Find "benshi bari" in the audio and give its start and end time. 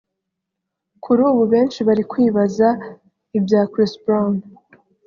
1.53-2.03